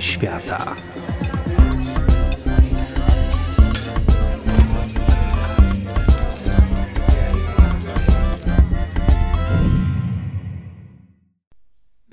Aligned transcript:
Świata. 0.00 0.76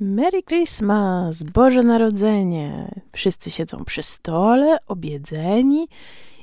Merry 0.01 0.43
Christmas, 0.43 1.43
Boże 1.43 1.83
Narodzenie. 1.83 2.91
Wszyscy 3.11 3.51
siedzą 3.51 3.77
przy 3.85 4.03
stole, 4.03 4.77
obiedzeni 4.87 5.87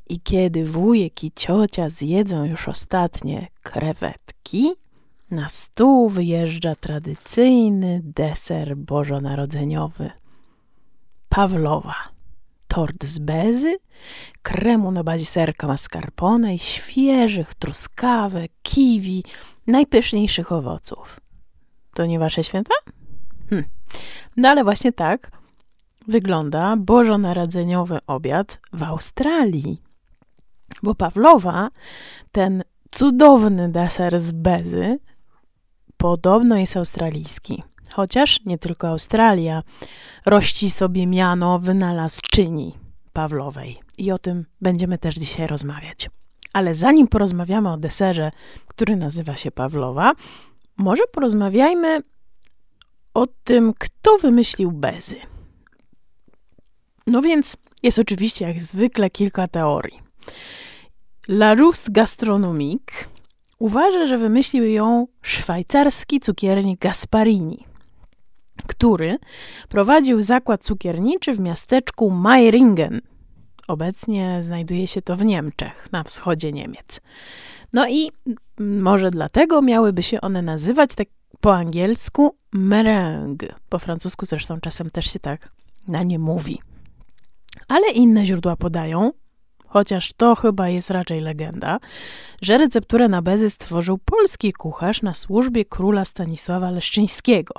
i 0.09 0.21
kiedy 0.21 0.65
wujek 0.65 1.25
i 1.25 1.33
ciocia 1.33 1.89
zjedzą 1.89 2.45
już 2.45 2.69
ostatnie 2.69 3.47
krewetki, 3.63 4.75
na 5.31 5.49
stół 5.49 6.09
wyjeżdża 6.09 6.75
tradycyjny 6.75 8.01
deser 8.05 8.77
bożonarodzeniowy. 8.77 10.11
Pawlowa. 11.37 11.95
Tort 12.69 13.05
z 13.05 13.19
bezy, 13.19 13.77
kremu 14.43 14.91
na 14.91 15.05
bazie 15.05 15.27
serka 15.27 15.67
mascarpone 15.67 16.55
i 16.55 16.59
świeżych 16.59 17.55
truskawek, 17.55 18.53
kiwi, 18.63 19.25
najpyszniejszych 19.67 20.53
owoców. 20.53 21.21
To 21.95 22.07
nie 22.07 22.19
wasze 22.19 22.45
święta? 22.45 22.75
Hm. 23.51 23.65
No 24.37 24.49
ale 24.49 24.65
właśnie 24.65 24.93
tak 24.93 25.31
wygląda 26.09 26.77
bożonarodzeniowy 26.77 27.99
obiad 28.07 28.61
w 28.73 28.83
Australii. 28.83 29.83
Bo 30.83 30.95
Pawlowa, 30.95 31.69
ten 32.33 32.63
cudowny 32.91 33.69
deser 33.69 34.21
z 34.21 34.33
bezy, 34.33 34.99
podobno 35.97 36.57
jest 36.57 36.77
australijski. 36.77 37.63
Chociaż 37.97 38.45
nie 38.45 38.59
tylko 38.59 38.89
Australia 38.89 39.63
rości 40.27 40.71
sobie 40.71 41.07
miano 41.07 41.59
wynalazczyni 41.59 42.75
Pawlowej. 43.13 43.81
I 43.99 44.13
o 44.13 44.19
tym 44.19 44.47
będziemy 44.61 44.99
też 44.99 45.15
dzisiaj 45.15 45.47
rozmawiać. 45.47 46.11
Ale 46.53 46.75
zanim 46.75 47.09
porozmawiamy 47.09 47.73
o 47.73 47.77
deserze, 47.77 48.31
który 48.67 48.97
nazywa 48.97 49.37
się 49.37 49.51
Pawlowa, 49.51 50.13
może 50.77 51.03
porozmawiajmy 51.13 52.01
o 53.15 53.27
tym, 53.45 53.75
kto 53.79 54.19
wymyślił 54.19 54.73
bezy. 54.73 55.17
No 57.07 57.23
więc 57.23 57.57
jest 57.83 57.99
oczywiście 57.99 58.45
jak 58.49 58.63
zwykle 58.63 59.11
kilka 59.11 59.49
teorii. 59.49 60.01
Larousse 61.29 61.93
Gastronomique 61.93 63.09
uważa, 63.59 64.07
że 64.07 64.19
wymyślił 64.19 64.65
ją 64.65 65.07
szwajcarski 65.23 66.21
cukiernik 66.21 66.81
Gasparini, 66.81 67.67
który 68.67 69.19
prowadził 69.69 70.23
zakład 70.23 70.63
cukierniczy 70.63 71.35
w 71.35 71.41
miasteczku 71.41 72.11
Meiringen. 72.11 73.01
Obecnie 73.69 74.43
znajduje 74.43 74.87
się 74.87 75.03
to 75.03 75.17
w 75.17 75.25
Niemczech, 75.25 75.89
na 75.93 76.05
wschodzie 76.05 76.53
Niemiec. 76.53 77.01
No 77.73 77.89
i 77.89 78.11
może 78.59 79.11
dlatego 79.11 79.63
miałyby 79.63 80.03
się 80.03 80.21
one 80.21 80.43
nazywać 80.43 80.95
tak 80.95 81.09
po 81.41 81.55
angielsku 81.55 82.37
meringue. 82.53 83.55
Po 83.69 83.79
francusku 83.79 84.27
zresztą 84.27 84.61
czasem 84.61 84.91
też 84.91 85.13
się 85.13 85.19
tak 85.19 85.49
na 85.89 86.03
nie 86.03 86.19
mówi. 86.19 86.61
Ale 87.69 87.91
inne 87.91 88.27
źródła 88.27 88.57
podają, 88.57 89.13
chociaż 89.67 90.13
to 90.13 90.35
chyba 90.35 90.69
jest 90.69 90.91
raczej 90.91 91.21
legenda, 91.21 91.79
że 92.43 92.59
recepturę 92.59 93.09
na 93.09 93.23
bezy 93.23 93.51
stworzył 93.51 93.99
polski 93.99 94.53
kucharz 94.53 95.03
na 95.03 95.15
służbie 95.15 95.65
króla 95.65 96.05
Stanisława 96.05 96.71
Leszczyńskiego. 96.71 97.55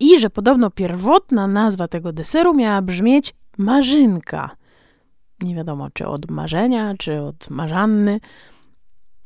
I 0.00 0.18
że 0.18 0.30
podobno 0.30 0.70
pierwotna 0.70 1.46
nazwa 1.46 1.88
tego 1.88 2.12
deseru 2.12 2.54
miała 2.54 2.82
brzmieć 2.82 3.34
marzynka. 3.58 4.56
Nie 5.40 5.54
wiadomo, 5.54 5.90
czy 5.90 6.06
od 6.06 6.30
marzenia, 6.30 6.94
czy 6.98 7.20
od 7.20 7.50
marzanny. 7.50 8.20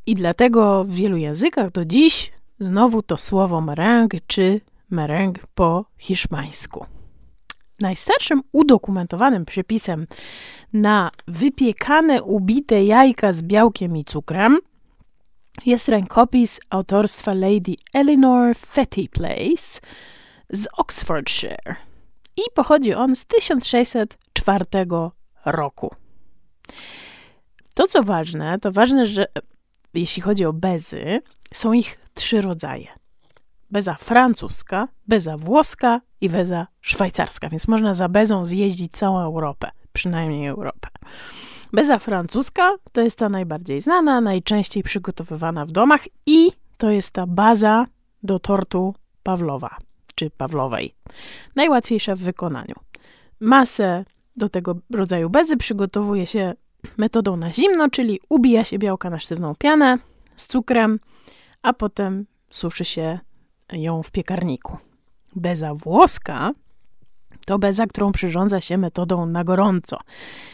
I 0.06 0.14
dlatego 0.14 0.84
w 0.84 0.90
wielu 0.90 1.16
językach 1.16 1.70
do 1.70 1.84
dziś 1.84 2.32
znowu 2.60 3.02
to 3.02 3.16
słowo 3.16 3.60
meringue 3.60 4.20
czy 4.26 4.60
meringue 4.90 5.42
po 5.54 5.84
hiszpańsku. 5.98 6.86
Najstarszym 7.80 8.42
udokumentowanym 8.52 9.44
przepisem 9.44 10.06
na 10.72 11.10
wypiekane 11.28 12.22
ubite 12.22 12.84
jajka 12.84 13.32
z 13.32 13.42
białkiem 13.42 13.96
i 13.96 14.04
cukrem 14.04 14.58
jest 15.66 15.88
rękopis 15.88 16.60
autorstwa 16.70 17.34
Lady 17.34 17.74
Eleanor 17.94 18.56
Fetty 18.56 19.08
Place 19.08 19.80
z 20.50 20.69
Oxfordshire 20.76 21.76
i 22.36 22.42
pochodzi 22.54 22.94
on 22.94 23.16
z 23.16 23.25
1604 23.25 24.64
roku. 25.44 25.91
To 27.75 27.86
co 27.86 28.03
ważne, 28.03 28.58
to 28.58 28.72
ważne, 28.72 29.06
że 29.06 29.26
jeśli 29.94 30.22
chodzi 30.22 30.44
o 30.44 30.53
bezy, 30.53 31.20
są 31.54 31.72
ich 31.72 31.98
trzy 32.14 32.41
rodzaje. 32.41 32.87
Beza 33.70 33.94
francuska, 33.94 34.88
beza 35.06 35.37
włoska 35.37 36.00
i 36.20 36.28
beza 36.28 36.66
szwajcarska, 36.81 37.48
więc 37.48 37.69
można 37.69 37.94
za 37.94 38.08
bezą 38.08 38.44
zjeździć 38.44 38.92
całą 38.92 39.20
Europę, 39.20 39.70
przynajmniej 39.92 40.47
Europę. 40.47 40.88
Beza 41.72 41.98
francuska 41.98 42.75
to 42.92 43.00
jest 43.00 43.19
ta 43.19 43.28
najbardziej 43.28 43.81
znana, 43.81 44.20
najczęściej 44.20 44.82
przygotowywana 44.82 45.66
w 45.66 45.70
domach 45.70 46.00
i 46.26 46.50
to 46.76 46.91
jest 46.91 47.10
ta 47.10 47.26
baza 47.26 47.87
do 48.22 48.38
tortu 48.38 48.94
Pawlowa 49.22 49.88
czy 50.18 50.30
Pawlowej. 50.30 50.94
Najłatwiejsza 51.56 52.16
w 52.16 52.18
wykonaniu. 52.18 52.74
Masę 53.40 54.04
do 54.36 54.48
tego 54.48 54.76
rodzaju 54.92 55.30
bezy 55.30 55.56
przygotowuje 55.56 56.26
się 56.26 56.54
metodą 56.96 57.36
na 57.36 57.52
zimno, 57.52 57.90
czyli 57.90 58.20
ubija 58.28 58.64
się 58.64 58.78
białka 58.78 59.10
na 59.10 59.18
sztywną 59.18 59.54
pianę 59.54 59.98
z 60.36 60.46
cukrem, 60.46 61.00
a 61.62 61.72
potem 61.72 62.26
suszy 62.50 62.84
się 62.84 63.18
ją 63.72 64.02
w 64.02 64.10
piekarniku. 64.10 64.78
Beza 65.36 65.74
włoska 65.74 66.52
to 67.46 67.58
beza, 67.58 67.86
którą 67.86 68.12
przyrządza 68.12 68.60
się 68.60 68.78
metodą 68.78 69.26
na 69.26 69.44
gorąco, 69.44 69.98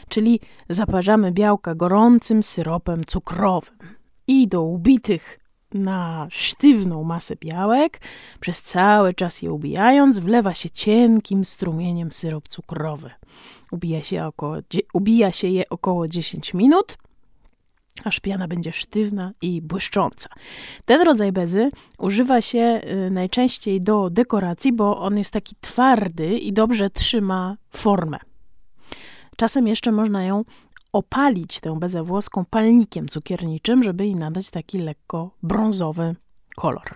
czyli 0.09 0.41
zaparzamy 0.69 1.33
białka 1.33 1.75
gorącym 1.75 2.43
syropem 2.43 3.05
cukrowym 3.05 3.79
i 4.27 4.49
do 4.49 4.63
ubitych 4.63 5.39
na 5.75 6.27
sztywną 6.31 7.05
masę 7.05 7.37
białek, 7.37 8.01
przez 8.41 8.63
cały 8.63 9.15
czas 9.15 9.43
je 9.43 9.53
ubijając, 9.53 10.19
wlewa 10.19 10.55
się 10.55 10.71
cienkim 10.71 11.45
strumieniem 11.45 12.13
syrop 12.13 12.49
cukrowy. 12.49 13.11
Ubija 13.71 14.03
się, 14.03 14.27
około, 14.27 14.57
ubija 14.93 15.33
się 15.33 15.49
je 15.49 15.69
około 15.69 16.09
10 16.09 16.55
minut, 16.55 16.99
aż 18.05 18.21
piana 18.21 18.49
będzie 18.49 18.73
sztywna 18.73 19.33
i 19.43 19.63
błyszcząca. 19.63 20.29
Ten 20.85 21.01
rodzaj 21.01 21.33
bezy 21.33 21.69
używa 21.99 22.41
się 22.41 22.81
y, 23.07 23.11
najczęściej 23.11 23.81
do 23.81 24.11
dekoracji, 24.11 24.73
bo 24.73 24.99
on 24.99 25.19
jest 25.19 25.31
taki 25.31 25.57
twardy 25.61 26.39
i 26.39 26.53
dobrze 26.53 26.91
trzyma 26.91 27.57
formę. 27.71 28.19
Czasem 29.37 29.67
jeszcze 29.67 29.93
można 29.93 30.25
ją 30.25 30.45
opalić, 30.95 31.61
tę 31.61 31.79
bezę 31.79 32.03
włoską, 32.03 32.45
palnikiem 32.45 33.09
cukierniczym, 33.09 33.83
żeby 33.83 34.05
jej 34.05 34.17
nadać 34.17 34.51
taki 34.51 34.79
lekko 34.79 35.31
brązowy 35.43 36.17
kolor. 36.57 36.95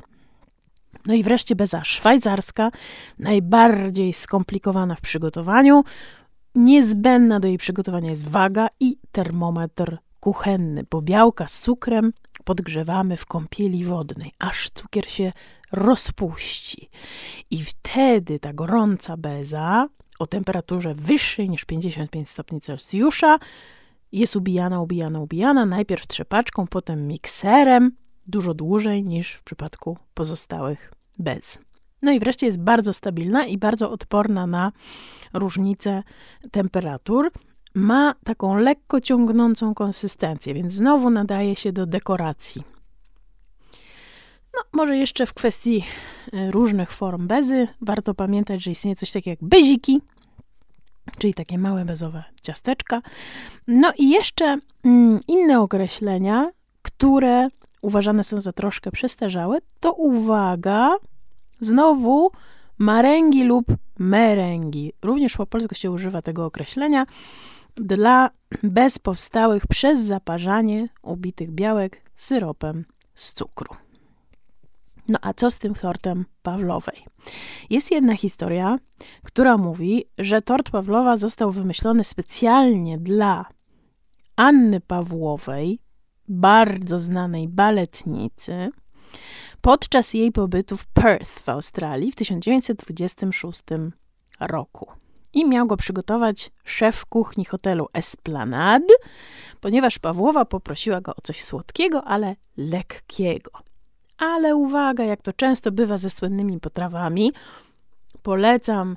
No 1.07 1.15
i 1.15 1.23
wreszcie 1.23 1.57
beza 1.57 1.85
szwajcarska, 1.85 2.71
najbardziej 3.19 4.13
skomplikowana 4.13 4.95
w 4.95 5.01
przygotowaniu. 5.01 5.85
Niezbędna 6.55 7.41
do 7.41 7.49
jej 7.49 7.59
przygotowania 7.59 8.11
jest 8.11 8.29
waga 8.29 8.69
i 8.81 8.97
termometr 9.13 9.99
kuchenny, 10.21 10.85
bo 10.91 11.03
białka 11.03 11.49
z 11.49 11.61
cukrem 11.61 12.13
podgrzewamy 12.45 13.17
w 13.17 13.27
kąpieli 13.27 13.85
wodnej, 13.85 14.33
aż 14.39 14.71
cukier 14.71 15.11
się 15.11 15.33
rozpuści. 15.73 16.89
I 17.51 17.63
wtedy 17.63 18.39
ta 18.39 18.53
gorąca 18.53 19.17
beza 19.17 19.89
o 20.19 20.27
temperaturze 20.27 20.95
wyższej 20.95 21.51
niż 21.51 21.65
55 21.65 22.29
stopni 22.29 22.61
Celsjusza 22.61 23.39
jest 24.13 24.37
ubijana, 24.37 24.81
ubijana, 24.81 25.21
ubijana, 25.21 25.67
najpierw 25.67 26.07
trzepaczką, 26.07 26.67
potem 26.67 27.07
mikserem, 27.07 27.93
dużo 28.27 28.55
dłużej 28.55 29.05
niż 29.05 29.33
w 29.33 29.43
przypadku 29.43 29.99
pozostałych 30.15 30.93
bez. 31.19 31.59
No 32.03 32.13
i 32.13 32.21
wreszcie 32.21 32.47
jest 32.47 32.61
bardzo 32.61 32.93
stabilna 32.93 33.47
i 33.47 33.59
bardzo 33.59 33.91
odporna 33.91 34.47
na 34.47 34.73
różnice 35.33 36.03
temperatur 36.51 37.31
ma 37.75 38.15
taką 38.25 38.57
lekko 38.57 39.01
ciągnącą 39.01 39.75
konsystencję, 39.75 40.55
więc 40.55 40.73
znowu 40.73 41.11
nadaje 41.11 41.57
się 41.57 41.73
do 41.73 41.87
dekoracji. 41.87 42.63
No, 44.55 44.61
może 44.73 44.97
jeszcze 44.97 45.27
w 45.27 45.35
kwestii 45.35 45.85
e, 46.33 46.51
różnych 46.51 46.93
form 46.93 47.27
bezy 47.27 47.69
warto 47.81 48.15
pamiętać, 48.15 48.63
że 48.63 48.71
istnieje 48.71 48.97
coś 48.97 49.13
takiego 49.13 49.31
jak 49.31 49.49
beziki, 49.49 50.01
czyli 51.19 51.35
takie 51.35 51.59
małe 51.59 51.85
bezowe 51.85 52.25
ciasteczka. 52.43 53.03
No 53.67 53.93
i 53.99 54.11
jeszcze 54.11 54.59
mm, 54.85 55.21
inne 55.29 55.61
określenia, 55.61 56.51
które 56.83 57.49
uważane 57.83 58.25
są 58.25 58.41
za 58.41 58.53
troszkę 58.53 58.91
przestarzałe, 58.91 59.59
to 59.81 59.93
uwaga, 59.93 60.97
znowu 61.61 62.31
maręgi 62.79 63.45
lub 63.45 63.67
meręgi. 63.99 64.93
Również 65.03 65.37
po 65.37 65.47
polsku 65.47 65.75
się 65.75 65.91
używa 65.91 66.23
tego 66.23 66.47
określenia 66.47 67.07
dla 67.75 68.31
bezpowstałych 68.63 69.67
przez 69.67 70.01
zaparzanie 70.01 70.89
ubitych 71.03 71.51
białek 71.51 72.03
syropem 72.17 72.85
z 73.15 73.33
cukru. 73.33 73.88
No 75.09 75.19
a 75.23 75.35
co 75.35 75.51
z 75.51 75.59
tym 75.59 75.75
tortem 75.75 76.25
Pawlowej? 76.43 77.05
Jest 77.71 77.91
jedna 77.91 78.17
historia, 78.17 78.79
która 79.23 79.57
mówi, 79.57 80.05
że 80.19 80.43
tort 80.43 80.71
Pawlowa 80.71 81.17
został 81.17 81.51
wymyślony 81.51 82.05
specjalnie 82.05 82.99
dla 82.99 83.47
Anny 84.37 84.81
Pawłowej, 84.81 85.81
bardzo 86.29 86.99
znanej 86.99 87.49
baletnicy, 87.49 88.71
podczas 89.61 90.15
jej 90.15 90.33
pobytu 90.33 90.77
w 90.77 90.87
Perth 90.87 91.39
w 91.39 91.49
Australii 91.49 92.13
w 92.13 92.17
1926 92.17 93.63
roku. 94.41 94.87
I 95.33 95.49
miał 95.49 95.67
go 95.67 95.77
przygotować 95.77 96.51
szef 96.65 97.07
kuchni 97.07 97.45
hotelu 97.45 97.87
Esplanade, 97.93 98.95
ponieważ 99.61 99.99
Pawłowa 99.99 100.45
poprosiła 100.45 101.01
go 101.01 101.17
o 101.17 101.21
coś 101.21 101.43
słodkiego, 101.43 102.05
ale 102.05 102.37
lekkiego. 102.57 103.51
Ale 104.19 104.57
uwaga, 104.57 105.05
jak 105.05 105.23
to 105.23 105.33
często 105.33 105.73
bywa 105.73 105.99
ze 105.99 106.11
słynnymi 106.11 106.61
potrawami, 106.61 107.33
polecam 108.23 108.97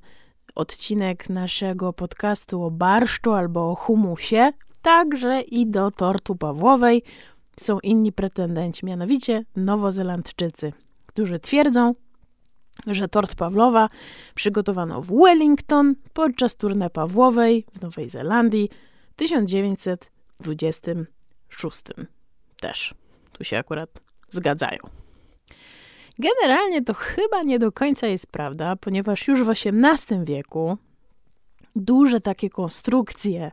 odcinek 0.55 1.29
naszego 1.29 1.93
podcastu 1.93 2.63
o 2.63 2.71
barszczu 2.71 3.33
albo 3.33 3.71
o 3.71 3.75
humusie, 3.75 4.51
także 4.81 5.41
i 5.41 5.67
do 5.67 5.91
tortu 5.91 6.35
Pawłowej 6.35 7.03
są 7.59 7.79
inni 7.79 8.11
pretendenci, 8.11 8.85
mianowicie 8.85 9.45
Nowozelandczycy, 9.55 10.73
którzy 11.05 11.39
twierdzą, 11.39 11.95
że 12.87 13.07
tort 13.07 13.35
Pawlowa 13.35 13.87
przygotowano 14.35 15.01
w 15.01 15.07
Wellington 15.07 15.95
podczas 16.13 16.55
turne 16.55 16.89
Pawłowej 16.89 17.65
w 17.73 17.81
Nowej 17.81 18.09
Zelandii 18.09 18.69
w 19.11 19.15
1926. 19.15 21.81
Też 22.59 22.95
tu 23.33 23.43
się 23.43 23.57
akurat 23.57 23.89
zgadzają. 24.29 25.00
Generalnie 26.21 26.81
to 26.81 26.93
chyba 26.93 27.41
nie 27.41 27.59
do 27.59 27.71
końca 27.71 28.07
jest 28.07 28.27
prawda, 28.27 28.75
ponieważ 28.75 29.27
już 29.27 29.43
w 29.43 29.49
XVIII 29.49 30.25
wieku 30.25 30.77
duże 31.75 32.21
takie 32.21 32.49
konstrukcje 32.49 33.51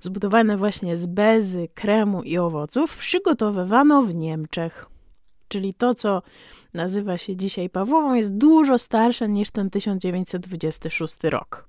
zbudowane 0.00 0.56
właśnie 0.56 0.96
z 0.96 1.06
bezy, 1.06 1.68
kremu 1.74 2.22
i 2.22 2.38
owoców 2.38 2.96
przygotowywano 2.96 4.02
w 4.02 4.14
Niemczech. 4.14 4.86
Czyli 5.48 5.74
to, 5.74 5.94
co 5.94 6.22
nazywa 6.74 7.18
się 7.18 7.36
dzisiaj 7.36 7.70
Pawłową, 7.70 8.14
jest 8.14 8.36
dużo 8.36 8.78
starsze 8.78 9.28
niż 9.28 9.50
ten 9.50 9.70
1926 9.70 11.16
rok. 11.24 11.68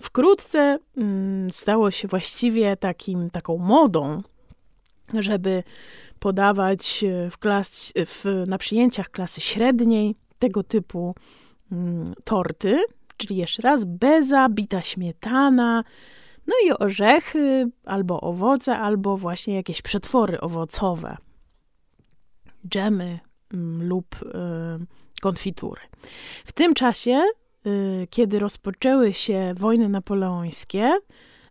Wkrótce 0.00 0.78
mm, 0.96 1.50
stało 1.50 1.90
się 1.90 2.08
właściwie 2.08 2.76
takim, 2.76 3.30
taką 3.30 3.58
modą, 3.58 4.22
żeby 5.14 5.62
podawać 6.18 7.04
w 7.30 7.38
klas, 7.38 7.92
w, 8.06 8.44
na 8.48 8.58
przyjęciach 8.58 9.10
klasy 9.10 9.40
średniej 9.40 10.16
tego 10.38 10.62
typu 10.62 11.14
mm, 11.72 12.14
torty, 12.24 12.84
czyli 13.16 13.36
jeszcze 13.36 13.62
raz 13.62 13.84
beza, 13.84 14.48
bita 14.48 14.82
śmietana, 14.82 15.84
no 16.46 16.54
i 16.66 16.72
orzechy, 16.72 17.68
albo 17.84 18.20
owoce, 18.20 18.78
albo 18.78 19.16
właśnie 19.16 19.54
jakieś 19.54 19.82
przetwory 19.82 20.40
owocowe, 20.40 21.16
dżemy 22.68 23.18
mm, 23.54 23.88
lub 23.88 24.16
y, 24.22 24.26
konfitury. 25.22 25.80
W 26.44 26.52
tym 26.52 26.74
czasie, 26.74 27.22
y, 27.66 28.06
kiedy 28.10 28.38
rozpoczęły 28.38 29.12
się 29.12 29.54
wojny 29.56 29.88
napoleońskie, 29.88 30.92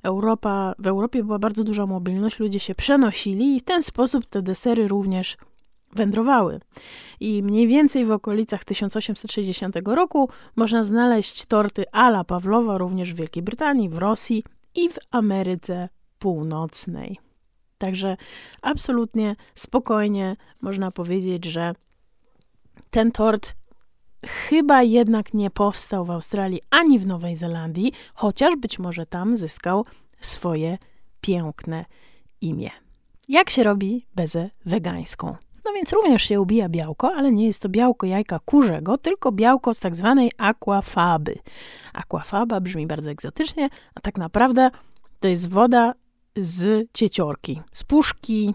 Europa, 0.05 0.73
w 0.79 0.87
Europie 0.87 1.23
była 1.23 1.39
bardzo 1.39 1.63
duża 1.63 1.85
mobilność, 1.85 2.39
ludzie 2.39 2.59
się 2.59 2.75
przenosili 2.75 3.55
i 3.55 3.59
w 3.59 3.63
ten 3.63 3.81
sposób 3.81 4.25
te 4.25 4.41
desery 4.41 4.87
również 4.87 5.37
wędrowały. 5.95 6.59
I 7.19 7.43
mniej 7.43 7.67
więcej 7.67 8.05
w 8.05 8.11
okolicach 8.11 8.63
1860 8.63 9.75
roku 9.85 10.29
można 10.55 10.83
znaleźć 10.83 11.45
torty 11.45 11.91
ala 11.91 12.23
Pawlowa 12.23 12.77
również 12.77 13.13
w 13.13 13.17
Wielkiej 13.17 13.43
Brytanii, 13.43 13.89
w 13.89 13.97
Rosji 13.97 14.43
i 14.75 14.89
w 14.89 14.97
Ameryce 15.11 15.89
Północnej. 16.19 17.19
Także 17.77 18.17
absolutnie 18.61 19.35
spokojnie 19.55 20.35
można 20.61 20.91
powiedzieć, 20.91 21.45
że 21.45 21.73
ten 22.89 23.11
tort 23.11 23.55
chyba 24.27 24.83
jednak 24.83 25.33
nie 25.33 25.49
powstał 25.49 26.05
w 26.05 26.11
Australii 26.11 26.61
ani 26.69 26.99
w 26.99 27.07
Nowej 27.07 27.35
Zelandii, 27.35 27.91
chociaż 28.13 28.55
być 28.55 28.79
może 28.79 29.05
tam 29.05 29.35
zyskał 29.35 29.85
swoje 30.21 30.77
piękne 31.21 31.85
imię. 32.41 32.69
Jak 33.29 33.49
się 33.49 33.63
robi 33.63 34.05
bezę 34.15 34.49
wegańską? 34.65 35.35
No 35.65 35.73
więc 35.73 35.93
również 35.93 36.23
się 36.23 36.41
ubija 36.41 36.69
białko, 36.69 37.13
ale 37.15 37.31
nie 37.31 37.45
jest 37.45 37.61
to 37.61 37.69
białko 37.69 38.07
jajka 38.07 38.39
kurzego, 38.45 38.97
tylko 38.97 39.31
białko 39.31 39.73
z 39.73 39.79
tak 39.79 39.95
zwanej 39.95 40.31
aquafaby. 40.37 41.39
Aquafaba 41.93 42.59
brzmi 42.59 42.87
bardzo 42.87 43.11
egzotycznie, 43.11 43.69
a 43.95 44.01
tak 44.01 44.17
naprawdę 44.17 44.69
to 45.19 45.27
jest 45.27 45.49
woda 45.49 45.93
z 46.35 46.87
cieciorki, 46.93 47.61
z 47.71 47.83
puszki 47.83 48.53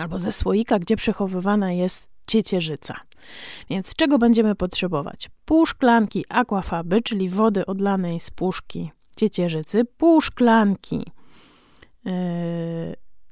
albo 0.00 0.18
ze 0.18 0.32
słoika, 0.32 0.78
gdzie 0.78 0.96
przechowywana 0.96 1.72
jest 1.72 2.08
ciecierzyca. 2.26 2.94
Więc 3.70 3.94
czego 3.94 4.18
będziemy 4.18 4.54
potrzebować? 4.54 5.30
Pół 5.44 5.66
szklanki 5.66 6.24
aquafaby, 6.28 7.00
czyli 7.02 7.28
wody 7.28 7.66
odlanej 7.66 8.20
z 8.20 8.30
puszki 8.30 8.90
ciecierzycy, 9.16 9.84
pół 9.84 10.20
szklanki 10.20 11.12
yy, 12.04 12.12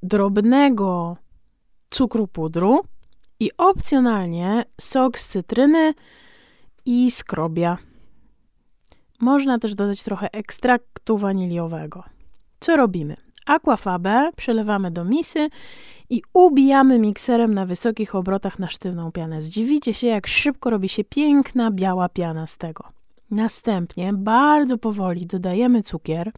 drobnego 0.02 1.16
cukru 1.90 2.26
pudru 2.26 2.80
i 3.40 3.50
opcjonalnie 3.58 4.64
sok 4.80 5.18
z 5.18 5.28
cytryny 5.28 5.94
i 6.84 7.10
skrobia. 7.10 7.78
Można 9.20 9.58
też 9.58 9.74
dodać 9.74 10.02
trochę 10.02 10.32
ekstraktu 10.32 11.18
waniliowego. 11.18 12.04
Co 12.60 12.76
robimy? 12.76 13.16
Aquafabę 13.48 14.30
przelewamy 14.36 14.90
do 14.90 15.04
misy 15.04 15.48
i 16.10 16.22
ubijamy 16.32 16.98
mikserem 16.98 17.54
na 17.54 17.66
wysokich 17.66 18.14
obrotach 18.14 18.58
na 18.58 18.68
sztywną 18.68 19.12
pianę. 19.12 19.42
Zdziwicie 19.42 19.94
się, 19.94 20.06
jak 20.06 20.26
szybko 20.26 20.70
robi 20.70 20.88
się 20.88 21.04
piękna, 21.04 21.70
biała 21.70 22.08
piana 22.08 22.46
z 22.46 22.56
tego. 22.56 22.84
Następnie 23.30 24.12
bardzo 24.12 24.78
powoli 24.78 25.26
dodajemy 25.26 25.82
cukier. 25.82 26.32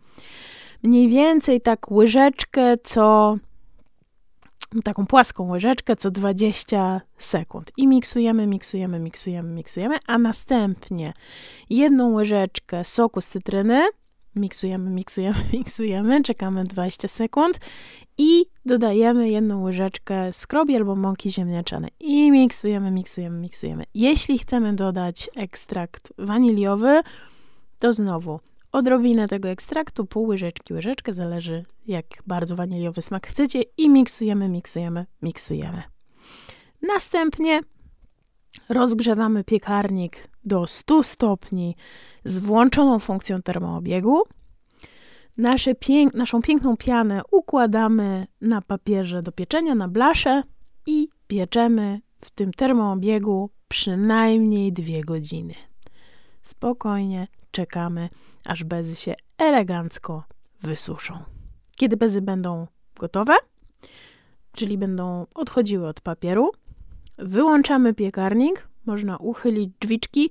Mniej 0.83 1.09
więcej 1.09 1.61
tak 1.61 1.91
łyżeczkę 1.91 2.77
co 2.83 3.37
taką 4.85 5.07
płaską 5.07 5.51
łyżeczkę 5.51 5.97
co 5.97 6.11
20 6.11 7.01
sekund. 7.19 7.73
I 7.77 7.87
miksujemy, 7.87 8.47
miksujemy, 8.47 8.99
miksujemy, 8.99 9.49
miksujemy, 9.49 9.99
a 10.07 10.19
następnie 10.19 11.13
jedną 11.71 12.13
łyżeczkę 12.13 12.85
soku 12.85 13.21
z 13.21 13.29
cytryny 13.29 13.89
miksujemy, 14.37 14.91
miksujemy, 14.91 15.39
miksujemy, 15.53 16.23
czekamy 16.23 16.65
20 16.65 17.09
sekund 17.09 17.61
i 18.19 18.47
dodajemy 18.67 19.31
jedną 19.31 19.63
łyżeczkę 19.63 20.33
skrobi 20.33 20.77
albo 20.77 20.97
mąki 20.97 21.31
ziemniaczanej 21.31 21.91
i 22.01 22.31
miksujemy, 22.31 22.91
miksujemy, 22.91 23.39
miksujemy. 23.39 23.85
Jeśli 23.95 24.39
chcemy 24.39 24.75
dodać 24.75 25.31
ekstrakt 25.37 26.13
waniliowy, 26.19 27.01
to 27.79 27.93
znowu 27.93 28.41
odrobinę 28.73 29.29
tego 29.29 29.49
ekstraktu, 29.49 30.07
pół 30.07 30.27
łyżeczki, 30.27 30.75
łyżeczkę, 30.75 31.13
zależy 31.13 31.63
jak 31.87 32.07
bardzo 32.27 32.57
waniliowy 32.57 33.03
smak 33.03 33.27
chcecie 33.27 33.63
i 33.77 33.89
miksujemy, 33.89 34.49
miksujemy, 34.49 35.07
miksujemy. 35.23 35.83
Następnie 36.83 37.61
rozgrzewamy 38.69 39.45
piekarnik 39.45 40.30
do 40.45 40.67
100 40.67 41.03
stopni 41.03 41.77
z 42.25 42.39
włączoną 42.39 42.99
funkcją 42.99 43.43
termoobiegu. 43.43 44.23
Nasze 45.37 45.75
pięk 45.75 46.15
naszą 46.15 46.43
piękną 46.43 46.77
pianę 46.77 47.23
układamy 47.31 48.27
na 48.41 48.63
papierze 48.63 49.23
do 49.23 49.33
pieczenia, 49.33 49.75
na 49.75 49.89
blaszę 49.89 50.43
i 50.87 51.09
pieczemy 51.27 52.01
w 52.21 52.31
tym 52.31 52.53
termoobiegu 52.53 53.51
przynajmniej 53.69 54.73
dwie 54.73 55.03
godziny. 55.03 55.55
Spokojnie 56.43 57.29
czekamy, 57.51 58.09
aż 58.45 58.65
bezy 58.65 58.97
się 58.97 59.15
elegancko 59.39 60.25
wysuszą. 60.63 61.19
Kiedy 61.77 61.97
bezy 61.97 62.23
będą 62.23 62.67
gotowe, 62.99 63.37
czyli 64.53 64.79
będą 64.79 65.27
odchodziły 65.35 65.89
od 65.89 66.01
papieru, 66.01 66.53
Wyłączamy 67.23 67.95
piekarnik, 67.95 68.69
można 68.87 69.17
uchylić 69.17 69.71
drzwiczki 69.81 70.31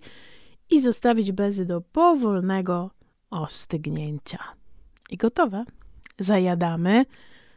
i 0.70 0.80
zostawić 0.80 1.32
bezy 1.32 1.66
do 1.66 1.82
powolnego 1.82 2.92
ostygnięcia. 3.30 4.40
I 5.10 5.18
gotowe. 5.18 5.66
Zajadamy 6.20 7.06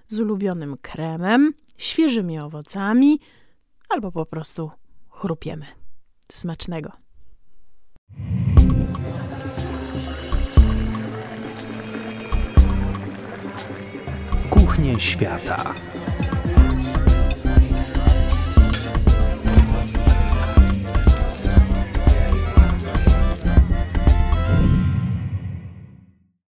z 0.07 0.21
ulubionym 0.21 0.77
kremem, 0.83 1.55
świeżymi 1.77 2.39
owocami 2.39 3.21
albo 3.89 4.13
po 4.13 4.27
prostu 4.27 4.71
chrupiemy. 5.09 5.67
Smacznego. 6.33 6.93
Kuchnie 14.51 15.01
świata. 15.01 15.75